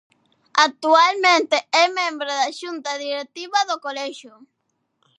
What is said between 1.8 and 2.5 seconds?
miembro de la